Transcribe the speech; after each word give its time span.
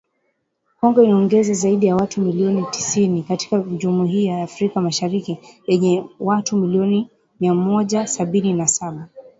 Kongo 0.79 1.03
inaongeza 1.03 1.53
zaidi 1.53 1.85
ya 1.85 1.95
watu 1.95 2.21
milioni 2.21 2.65
tisini 2.71 3.23
katika 3.23 3.59
Jumuiya 3.59 4.37
ya 4.37 4.43
Afrika 4.43 4.81
Mashariki 4.81 5.37
yenye 5.67 6.03
watu 6.19 6.55
milioni 6.57 7.09
mia 7.39 7.53
moja 7.53 8.07
sabini 8.07 8.53
na 8.53 8.67
saba. 8.67 9.09